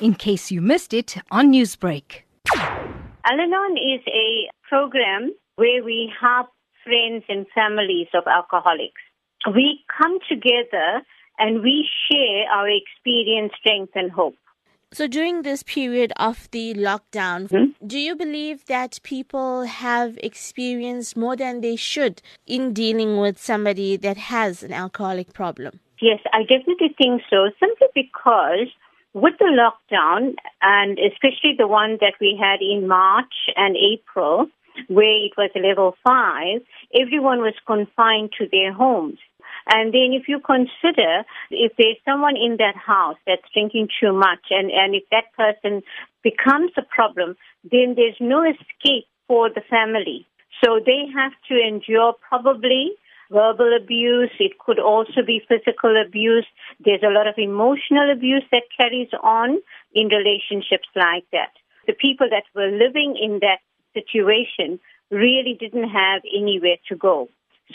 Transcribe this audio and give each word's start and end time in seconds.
in 0.00 0.14
case 0.14 0.50
you 0.50 0.60
missed 0.60 0.92
it 0.92 1.16
on 1.30 1.52
Newsbreak. 1.52 2.22
Al 2.54 3.40
Anon 3.40 3.76
is 3.76 4.02
a 4.06 4.48
program 4.68 5.32
where 5.56 5.82
we 5.82 6.12
help 6.20 6.48
friends 6.84 7.24
and 7.28 7.46
families 7.54 8.08
of 8.14 8.24
alcoholics. 8.26 9.00
We 9.52 9.80
come 9.98 10.18
together 10.28 11.02
and 11.38 11.62
we 11.62 11.88
share 12.10 12.46
our 12.52 12.68
experience, 12.68 13.52
strength, 13.58 13.92
and 13.94 14.10
hope. 14.10 14.36
So 14.92 15.08
during 15.08 15.42
this 15.42 15.62
period 15.62 16.12
of 16.16 16.48
the 16.52 16.72
lockdown, 16.74 17.50
Hmm? 17.50 17.86
do 17.86 17.98
you 17.98 18.14
believe 18.14 18.66
that 18.66 19.00
people 19.02 19.64
have 19.64 20.16
experienced 20.22 21.16
more 21.16 21.36
than 21.36 21.60
they 21.60 21.76
should 21.76 22.22
in 22.46 22.72
dealing 22.72 23.18
with 23.18 23.36
somebody 23.38 23.96
that 23.96 24.16
has 24.16 24.62
an 24.62 24.72
alcoholic 24.72 25.32
problem? 25.32 25.80
Yes, 26.00 26.20
I 26.32 26.42
definitely 26.42 26.94
think 26.96 27.22
so, 27.28 27.50
simply 27.58 27.88
because 27.94 28.68
with 29.16 29.32
the 29.38 29.48
lockdown, 29.48 30.34
and 30.60 30.98
especially 30.98 31.54
the 31.56 31.66
one 31.66 31.96
that 32.02 32.12
we 32.20 32.38
had 32.38 32.60
in 32.60 32.86
March 32.86 33.48
and 33.56 33.74
April, 33.74 34.46
where 34.88 35.24
it 35.24 35.32
was 35.38 35.50
level 35.56 35.96
five, 36.06 36.60
everyone 36.92 37.38
was 37.38 37.54
confined 37.66 38.30
to 38.36 38.46
their 38.52 38.74
homes. 38.74 39.18
And 39.72 39.94
then 39.94 40.12
if 40.12 40.28
you 40.28 40.38
consider 40.38 41.24
if 41.50 41.72
there's 41.78 41.96
someone 42.04 42.36
in 42.36 42.58
that 42.58 42.76
house 42.76 43.16
that's 43.26 43.42
drinking 43.54 43.88
too 43.98 44.12
much 44.12 44.44
and, 44.50 44.70
and 44.70 44.94
if 44.94 45.04
that 45.10 45.32
person 45.34 45.82
becomes 46.22 46.72
a 46.76 46.82
problem, 46.82 47.36
then 47.64 47.94
there's 47.96 48.20
no 48.20 48.44
escape 48.44 49.08
for 49.26 49.48
the 49.48 49.62
family. 49.70 50.26
So 50.62 50.78
they 50.84 51.08
have 51.16 51.32
to 51.48 51.54
endure 51.56 52.12
probably 52.28 52.92
verbal 53.30 53.76
abuse. 53.76 54.30
It 54.38 54.58
could 54.58 54.78
also 54.78 55.22
be 55.26 55.42
physical 55.48 56.00
abuse. 56.00 56.46
There's 56.84 57.02
a 57.02 57.10
lot 57.12 57.26
of 57.26 57.34
emotional 57.38 58.10
abuse 58.12 58.44
that 58.52 58.62
carries 58.78 59.08
on 59.22 59.58
in 59.94 60.08
relationships 60.08 60.88
like 60.94 61.24
that. 61.32 61.52
The 61.86 61.92
people 61.92 62.28
that 62.30 62.44
were 62.54 62.70
living 62.70 63.16
in 63.20 63.40
that 63.40 63.60
situation 63.94 64.80
really 65.10 65.56
didn't 65.58 65.88
have 65.88 66.22
anywhere 66.34 66.76
to 66.88 66.96
go. 66.96 67.28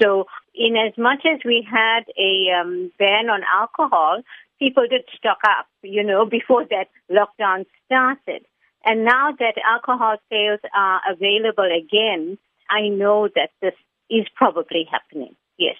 So, 0.00 0.26
in 0.54 0.76
as 0.76 0.96
much 0.98 1.24
as 1.24 1.40
we 1.44 1.66
had 1.68 2.04
a 2.18 2.60
um, 2.60 2.92
ban 2.98 3.30
on 3.30 3.40
alcohol, 3.44 4.22
people 4.58 4.86
did 4.88 5.04
stock 5.16 5.38
up, 5.48 5.66
you 5.82 6.04
know, 6.04 6.26
before 6.38 6.64
that 6.66 6.88
lockdown 7.10 7.64
started. 7.86 8.44
And 8.84 9.04
now 9.04 9.32
that 9.38 9.54
alcohol 9.64 10.16
sales 10.30 10.60
are 10.74 11.00
available 11.10 11.68
again, 11.76 12.38
I 12.70 12.88
know 12.88 13.28
that 13.34 13.50
this 13.60 13.74
is 14.10 14.26
probably 14.34 14.86
happening. 14.90 15.34
Yes. 15.58 15.76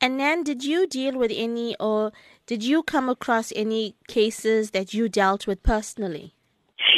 And 0.00 0.18
then, 0.18 0.42
did 0.42 0.64
you 0.64 0.86
deal 0.86 1.16
with 1.16 1.30
any, 1.34 1.76
or 1.78 2.12
did 2.46 2.64
you 2.64 2.82
come 2.82 3.08
across 3.08 3.52
any 3.54 3.94
cases 4.08 4.72
that 4.72 4.92
you 4.92 5.08
dealt 5.08 5.46
with 5.46 5.62
personally? 5.62 6.34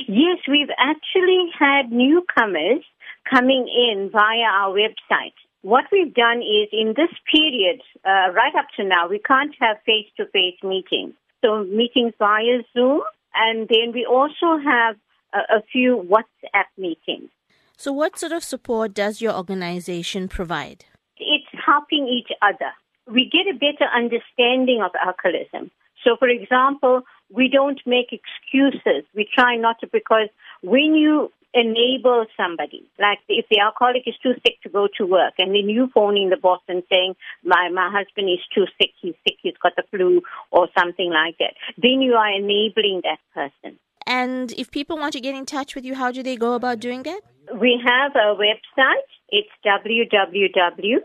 Yes, 0.08 0.38
we've 0.48 0.72
actually 0.78 1.50
had 1.58 1.92
newcomers 1.92 2.82
coming 3.30 3.68
in 3.68 4.10
via 4.10 4.48
our 4.52 4.74
website. 4.74 5.34
What 5.62 5.84
we've 5.92 6.14
done 6.14 6.38
is 6.38 6.68
in 6.72 6.94
this 6.96 7.10
period, 7.30 7.80
uh, 8.04 8.32
right 8.32 8.54
up 8.58 8.66
to 8.76 8.84
now, 8.84 9.08
we 9.08 9.18
can't 9.18 9.54
have 9.60 9.78
face 9.86 10.06
to 10.16 10.26
face 10.26 10.56
meetings. 10.62 11.14
So 11.42 11.64
meetings 11.64 12.14
via 12.18 12.62
Zoom, 12.72 13.02
and 13.34 13.68
then 13.68 13.92
we 13.92 14.06
also 14.06 14.58
have 14.64 14.96
a, 15.34 15.58
a 15.58 15.62
few 15.72 16.06
WhatsApp 16.08 16.68
meetings. 16.78 17.30
So, 17.76 17.92
what 17.92 18.18
sort 18.18 18.32
of 18.32 18.44
support 18.44 18.94
does 18.94 19.20
your 19.20 19.34
organization 19.34 20.28
provide? 20.28 20.84
It's 21.18 21.46
helping 21.66 22.08
each 22.08 22.30
other. 22.40 22.72
We 23.06 23.28
get 23.30 23.52
a 23.52 23.58
better 23.58 23.90
understanding 23.94 24.80
of 24.82 24.92
alcoholism. 25.04 25.70
So, 26.04 26.16
for 26.18 26.28
example, 26.28 27.02
we 27.30 27.48
don't 27.48 27.80
make 27.86 28.12
excuses. 28.12 29.04
We 29.14 29.28
try 29.34 29.56
not 29.56 29.80
to 29.80 29.88
because 29.92 30.28
when 30.62 30.94
you 30.94 31.32
enable 31.52 32.26
somebody, 32.36 32.84
like 32.98 33.18
if 33.28 33.46
the 33.50 33.60
alcoholic 33.60 34.02
is 34.06 34.14
too 34.22 34.34
sick 34.46 34.60
to 34.62 34.68
go 34.68 34.88
to 34.98 35.06
work, 35.06 35.34
and 35.38 35.50
then 35.54 35.68
you 35.68 35.88
phoning 35.94 36.30
the 36.30 36.36
boss 36.36 36.60
and 36.68 36.82
saying, 36.92 37.16
"My 37.42 37.68
my 37.70 37.90
husband 37.90 38.28
is 38.28 38.44
too 38.54 38.66
sick. 38.78 38.90
He's 39.00 39.14
sick. 39.26 39.38
He's 39.42 39.56
got 39.62 39.76
the 39.76 39.84
flu 39.90 40.22
or 40.50 40.68
something 40.78 41.10
like 41.10 41.38
that," 41.38 41.54
then 41.76 42.02
you 42.02 42.14
are 42.14 42.32
enabling 42.32 43.02
that 43.04 43.20
person. 43.34 43.78
And 44.06 44.52
if 44.52 44.70
people 44.70 44.98
want 44.98 45.12
to 45.14 45.20
get 45.20 45.34
in 45.34 45.46
touch 45.46 45.74
with 45.74 45.84
you, 45.84 45.94
how 45.94 46.10
do 46.12 46.22
they 46.22 46.36
go 46.36 46.54
about 46.54 46.78
doing 46.80 47.04
that? 47.04 47.20
We 47.60 47.80
have 47.86 48.16
a 48.16 48.34
website. 48.34 49.06
It's 49.28 49.48
www.alanon, 49.64 51.02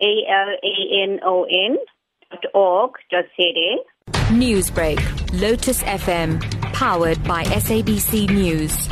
A-L-A-N-O-N, 0.00 1.76
dot 2.30 2.44
org, 2.54 2.92
dot. 3.10 3.24
Newsbreak, 4.32 5.00
Lotus 5.38 5.82
FM, 5.82 6.40
powered 6.72 7.22
by 7.24 7.44
SABC 7.44 8.30
News. 8.30 8.88